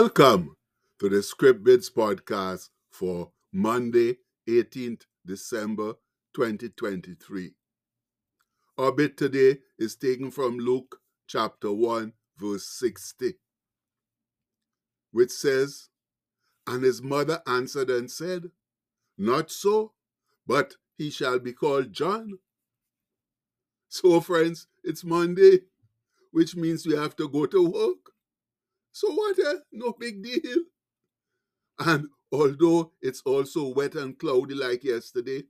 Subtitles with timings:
[0.00, 0.54] Welcome
[1.00, 4.18] to the Script Bits podcast for Monday,
[4.48, 5.94] 18th December
[6.36, 7.54] 2023.
[8.78, 13.34] Our bit today is taken from Luke chapter 1, verse 60,
[15.10, 15.88] which says,
[16.64, 18.52] And his mother answered and said,
[19.18, 19.94] Not so,
[20.46, 22.38] but he shall be called John.
[23.88, 25.62] So, friends, it's Monday,
[26.30, 28.12] which means we have to go to work.
[28.92, 29.38] So what?
[29.38, 29.58] Eh?
[29.72, 30.62] No big deal.
[31.78, 35.44] And although it's also wet and cloudy like yesterday,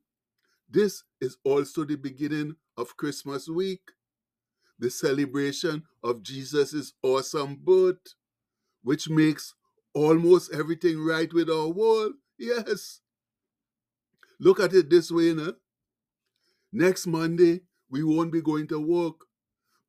[0.69, 3.81] this is also the beginning of Christmas week,
[4.79, 8.15] the celebration of Jesus' awesome birth,
[8.83, 9.55] which makes
[9.95, 12.13] almost everything right with our world.
[12.39, 13.01] Yes.
[14.39, 15.55] Look at it this way, no?
[16.73, 19.17] Next Monday, we won't be going to work,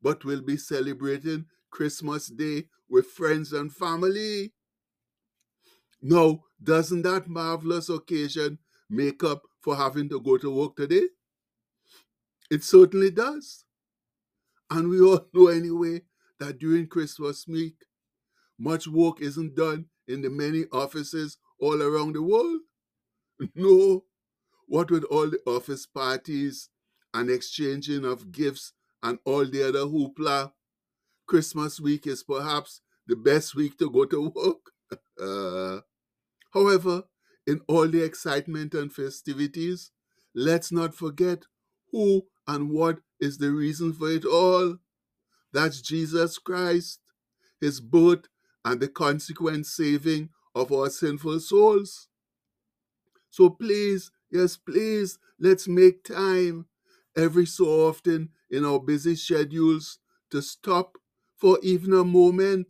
[0.02, 4.54] but we'll be celebrating Christmas Day with friends and family.
[6.02, 11.08] Now, doesn't that marvelous occasion make up for having to go to work today?
[12.50, 13.66] It certainly does.
[14.70, 16.02] And we all know anyway
[16.40, 17.76] that during Christmas week,
[18.58, 22.62] much work isn't done in the many offices all around the world.
[23.56, 24.04] No,
[24.68, 26.70] what with all the office parties
[27.14, 30.52] and exchanging of gifts and all the other hoopla,
[31.30, 34.72] Christmas week is perhaps the best week to go to work.
[35.22, 35.82] uh,
[36.54, 37.04] however,
[37.48, 39.92] in all the excitement and festivities,
[40.36, 41.46] let's not forget
[41.92, 44.78] who and what is the reason for it all.
[45.54, 47.00] That's Jesus Christ,
[47.62, 48.26] his birth,
[48.66, 52.08] and the consequent saving of our sinful souls.
[53.30, 56.66] So please, yes, please, let's make time
[57.16, 60.00] every so often in our busy schedules
[60.32, 60.98] to stop
[61.40, 62.68] for even a moment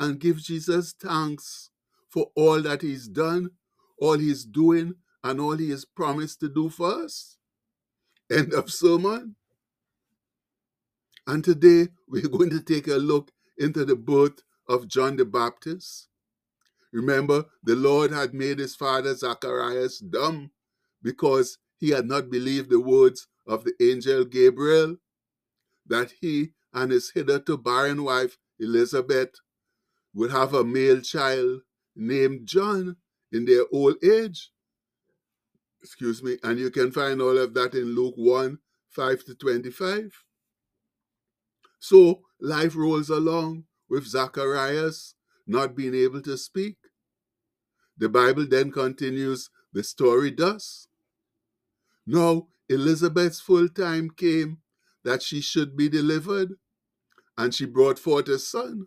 [0.00, 1.70] and give Jesus thanks
[2.10, 3.50] for all that He's done,
[3.98, 7.36] all He's doing, and all He has promised to do for us.
[8.30, 9.36] End of sermon.
[11.26, 16.08] And today we're going to take a look into the birth of John the Baptist.
[16.92, 20.50] Remember, the Lord had made his father Zacharias dumb
[21.02, 24.96] because he had not believed the words of the angel Gabriel
[25.86, 29.30] that he and his hitherto barren wife Elizabeth
[30.12, 31.62] would have a male child
[31.96, 32.96] named John
[33.32, 34.50] in their old age.
[35.82, 38.58] Excuse me, and you can find all of that in Luke 1
[38.90, 40.24] 5 to 25.
[41.78, 45.14] So life rolls along with Zacharias
[45.46, 46.76] not being able to speak.
[47.98, 50.88] The Bible then continues the story thus.
[52.06, 54.58] Now Elizabeth's full time came
[55.04, 56.54] that she should be delivered,
[57.36, 58.86] and she brought forth a son.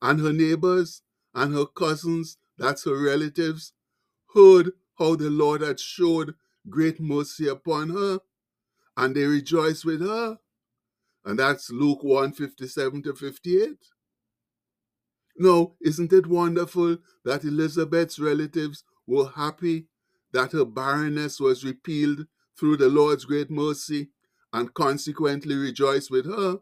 [0.00, 1.02] And her neighbors
[1.34, 3.72] and her cousins, that's her relatives,
[4.34, 6.34] heard how the Lord had showed
[6.68, 8.20] great mercy upon her,
[8.96, 10.38] and they rejoiced with her.
[11.24, 13.78] And that's Luke 1 57 to 58.
[15.38, 19.86] Now, isn't it wonderful that Elizabeth's relatives were happy
[20.32, 22.26] that her barrenness was repealed
[22.58, 24.10] through the Lord's great mercy
[24.52, 26.60] and consequently rejoiced with her?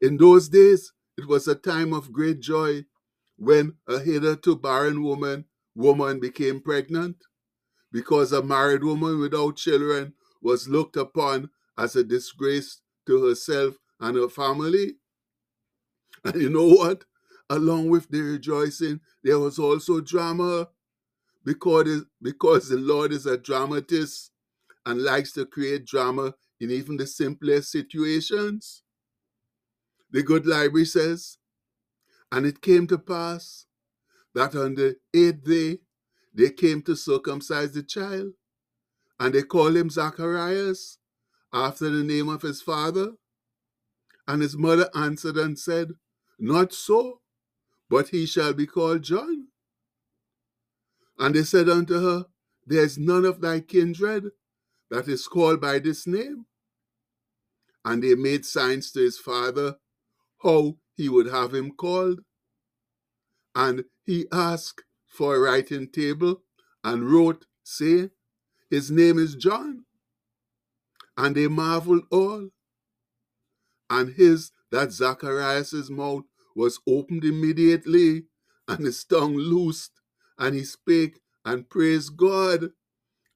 [0.00, 2.84] In those days, it was a time of great joy
[3.36, 5.44] when a hitherto barren woman
[5.74, 7.16] woman became pregnant,
[7.92, 14.16] because a married woman without children was looked upon as a disgrace to herself and
[14.16, 14.94] her family.
[16.24, 17.04] And you know what?
[17.48, 20.68] Along with the rejoicing, there was also drama
[21.44, 24.30] because, because the Lord is a dramatist
[24.86, 28.82] and likes to create drama in even the simplest situations.
[30.12, 31.38] The Good Library says,
[32.32, 33.66] And it came to pass
[34.34, 35.78] that on the eighth day
[36.32, 38.32] they came to circumcise the child,
[39.18, 40.98] and they called him Zacharias,
[41.52, 43.12] after the name of his father.
[44.28, 45.88] And his mother answered and said,
[46.38, 47.20] Not so,
[47.88, 49.48] but he shall be called John.
[51.18, 52.26] And they said unto her,
[52.66, 54.30] There is none of thy kindred
[54.90, 56.46] that is called by this name.
[57.84, 59.76] And they made signs to his father
[60.42, 62.20] how he would have him called.
[63.54, 66.42] And he asked for a writing table
[66.84, 68.10] and wrote, saying,
[68.70, 69.84] His name is John.
[71.16, 72.50] And they marveled all.
[73.90, 76.24] And his, that Zacharias' mouth
[76.56, 78.24] was opened immediately,
[78.68, 79.92] and his tongue loosed,
[80.38, 82.70] and he spake and praised God.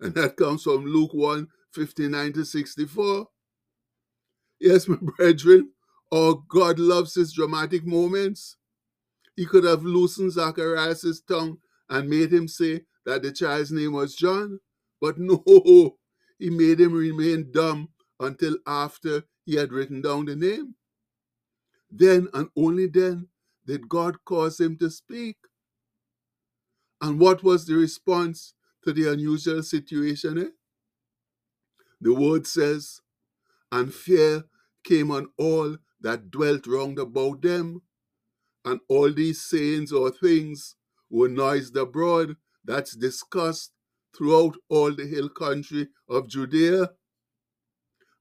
[0.01, 3.29] And that comes from Luke 1 59 to 64.
[4.61, 5.71] Yes, my brethren,
[6.17, 8.57] Oh, God loves his dramatic moments.
[9.35, 11.59] He could have loosened Zacharias' tongue
[11.89, 14.61] and made him say that the child's name was John.
[15.01, 15.43] But no,
[16.39, 17.89] he made him remain dumb
[18.21, 20.77] until after he had written down the name.
[21.91, 23.27] Then and only then
[23.67, 25.37] did God cause him to speak.
[27.01, 30.39] And what was the response to the unusual situation?
[30.39, 30.51] Eh?
[32.01, 33.01] The word says,
[33.73, 34.45] And fear
[34.85, 37.83] came on all that dwelt round about them,
[38.65, 40.77] and all these sayings or things
[41.11, 43.73] were noised abroad, that's discussed
[44.17, 46.91] throughout all the hill country of Judea.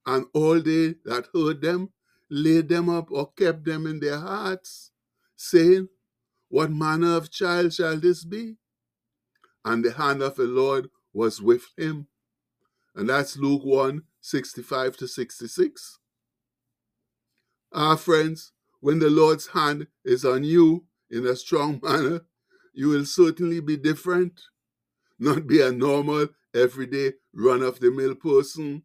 [0.05, 1.91] And all they that heard them
[2.29, 4.91] laid them up or kept them in their hearts,
[5.35, 5.89] saying,
[6.49, 8.57] What manner of child shall this be?
[9.65, 12.07] And the hand of the Lord was with him.
[12.95, 15.99] And that's Luke 1 65 to 66.
[17.73, 22.21] Our friends, when the Lord's hand is on you in a strong manner,
[22.73, 24.41] you will certainly be different,
[25.19, 28.83] not be a normal, everyday, run of the mill person,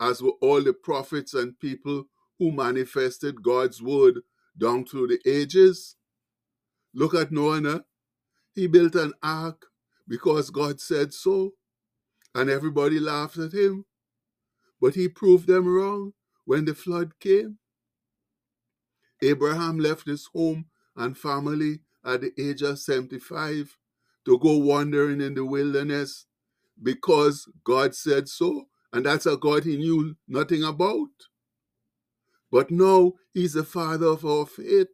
[0.00, 2.04] as were all the prophets and people
[2.38, 4.20] who manifested God's word
[4.58, 5.96] down through the ages.
[6.94, 7.84] Look at Noah.
[8.54, 9.66] He built an ark
[10.08, 11.52] because God said so,
[12.34, 13.84] and everybody laughed at him.
[14.80, 16.14] But he proved them wrong
[16.44, 17.57] when the flood came.
[19.22, 20.66] Abraham left his home
[20.96, 23.76] and family at the age of 75
[24.24, 26.26] to go wandering in the wilderness
[26.82, 31.08] because God said so, and that's a God he knew nothing about.
[32.50, 34.88] But now he's the father of our faith.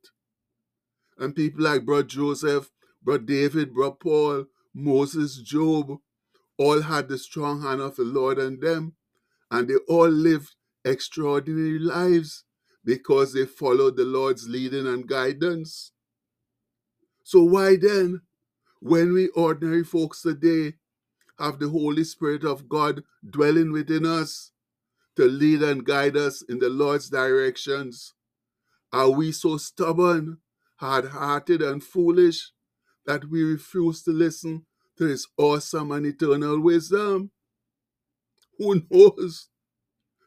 [1.18, 2.70] And people like Brother Joseph,
[3.02, 5.98] Brother David, Brother Paul, Moses, Job,
[6.58, 8.94] all had the strong hand of the Lord on them,
[9.50, 10.54] and they all lived
[10.84, 12.44] extraordinary lives
[12.84, 15.92] because they followed the Lord's leading and guidance.
[17.22, 18.22] So, why then,
[18.80, 20.74] when we ordinary folks today
[21.38, 24.52] have the Holy Spirit of God dwelling within us
[25.16, 28.14] to lead and guide us in the Lord's directions,
[28.92, 30.38] are we so stubborn,
[30.76, 32.52] hard hearted, and foolish
[33.06, 34.66] that we refuse to listen
[34.98, 37.30] to His awesome and eternal wisdom?
[38.58, 39.48] Who knows?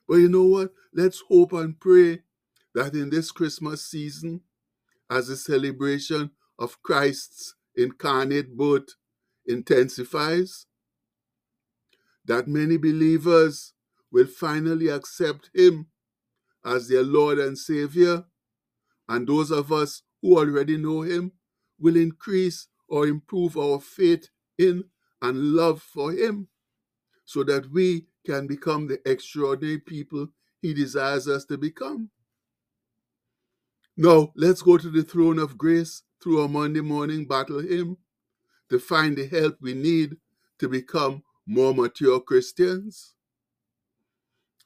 [0.08, 0.72] But you know what?
[0.94, 2.22] Let's hope and pray
[2.78, 4.40] that in this Christmas season,
[5.10, 6.30] as the celebration
[6.60, 8.90] of Christ's incarnate birth
[9.48, 10.68] intensifies,
[12.26, 13.74] that many believers
[14.12, 15.88] will finally accept Him
[16.64, 18.26] as their Lord and Savior,
[19.10, 21.32] and those of us who already know Him
[21.80, 24.30] will increase or improve our faith
[24.60, 24.84] in
[25.24, 26.48] and love for Him
[27.26, 30.28] so that we can become the extraordinary people
[30.62, 32.12] He desires us to become.
[34.00, 37.98] Now, let's go to the throne of grace through a Monday morning battle hymn
[38.70, 40.18] to find the help we need
[40.60, 43.16] to become more mature Christians.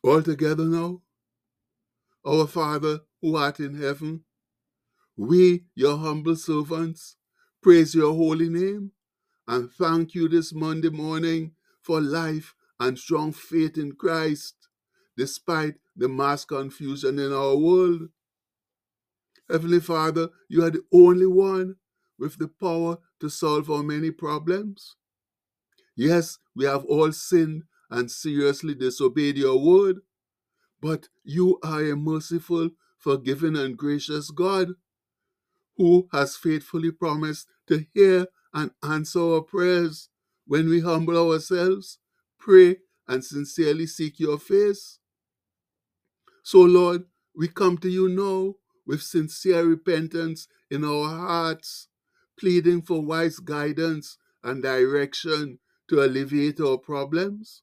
[0.03, 1.01] All together now.
[2.25, 4.25] Our Father who art in heaven,
[5.15, 7.15] we, your humble servants,
[7.63, 8.91] praise your holy name
[9.47, 14.55] and thank you this Monday morning for life and strong faith in Christ,
[15.15, 18.09] despite the mass confusion in our world.
[19.51, 21.75] Heavenly Father, you are the only one
[22.17, 24.95] with the power to solve our many problems.
[25.95, 29.97] Yes, we have all sinned and seriously disobeyed your word,
[30.81, 34.69] but you are a merciful, forgiving, and gracious God
[35.77, 40.09] who has faithfully promised to hear and answer our prayers
[40.45, 41.99] when we humble ourselves,
[42.39, 42.77] pray,
[43.07, 44.99] and sincerely seek your face.
[46.43, 47.03] So, Lord,
[47.35, 48.55] we come to you now
[48.91, 51.87] with sincere repentance in our hearts,
[52.37, 57.61] pleading for wise guidance and direction to alleviate our problems.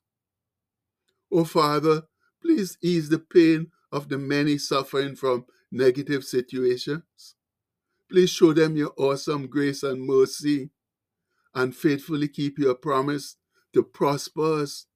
[1.30, 2.04] Oh Father,
[2.40, 7.34] please ease the pain of the many suffering from negative situations.
[8.10, 10.70] Please show them your awesome grace and mercy
[11.54, 13.36] and faithfully keep your promise
[13.74, 14.86] to prosper us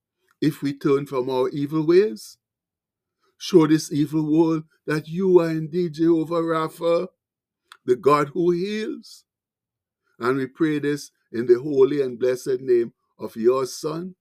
[0.40, 2.38] if we turn from our evil ways.
[3.42, 7.08] Show this evil world that you are indeed Jehovah Rapha,
[7.84, 9.24] the God who heals.
[10.20, 14.14] And we pray this in the holy and blessed name of your Son,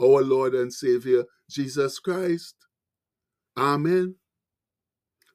[0.00, 2.54] our Lord and Savior, Jesus Christ.
[3.56, 4.14] Amen.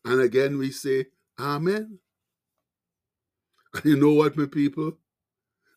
[0.05, 1.07] And again we say,
[1.37, 1.99] Amen.
[3.73, 4.93] And you know what, my people?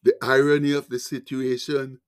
[0.05, 1.99] The irony of the situation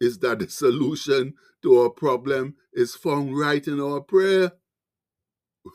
[0.00, 1.34] is that the solution
[1.64, 4.52] to our problem is found right in our prayer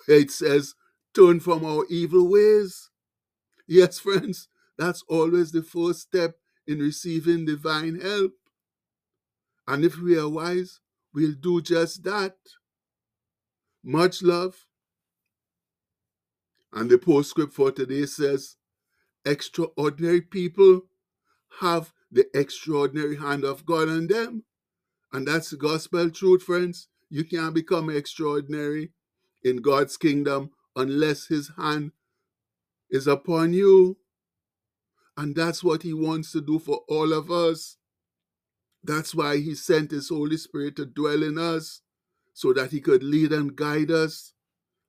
[0.08, 0.76] it says,
[1.14, 2.90] turn from our evil ways.
[3.68, 4.48] Yes, friends,
[4.78, 6.36] That's always the first step
[6.68, 8.34] in receiving divine help.
[9.68, 10.80] And if we are wise,
[11.14, 12.36] we'll do just that.
[13.84, 14.66] Much love.
[16.74, 18.56] And the postscript for today says,
[19.26, 20.82] extraordinary people
[21.62, 24.44] have the extraordinary hand of God on them.
[25.12, 26.88] And that's the gospel truth, friends.
[27.10, 28.92] You can't become extraordinary
[29.44, 31.92] in God's kingdom unless his hand
[32.90, 33.98] is upon you.
[35.18, 37.78] And that's what he wants to do for all of us.
[38.84, 41.82] That's why he sent his Holy Spirit to dwell in us
[42.34, 44.34] so that he could lead and guide us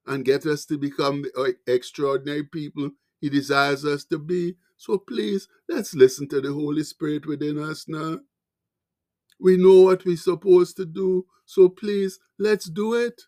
[0.07, 4.55] and get us to become the uh, extraordinary people he desires us to be.
[4.77, 8.19] So please, let's listen to the Holy Spirit within us now.
[9.39, 13.21] We know what we're supposed to do, so please, let's do it.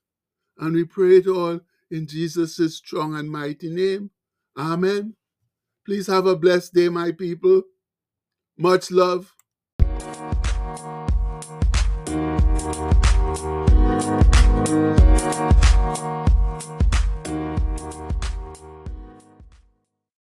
[0.60, 1.60] And we pray it all
[1.92, 4.12] in Jesus' strong and mighty name.
[4.58, 5.16] Amen.
[5.86, 7.64] Please have a blessed day, my people.
[8.58, 9.34] Much love.